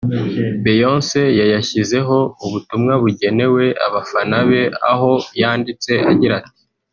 [0.63, 6.59] Beyonce yayashyizeho ubutumwa bugenewe abafana be aho yanditse agira ati